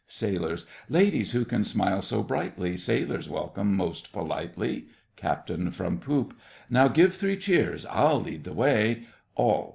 [0.07, 0.65] SAILORS.
[0.89, 4.87] Ladies who can smile so brightly, Sailors welcome most politely.
[5.15, 5.51] CAPT.
[5.73, 6.33] (from poop).
[6.71, 9.03] Now give three cheers, I'll lead the way
[9.35, 9.69] ALL.